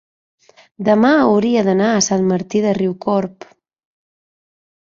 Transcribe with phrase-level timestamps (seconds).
[0.87, 3.49] demà hauria d'anar a Sant Martí de Riucorb.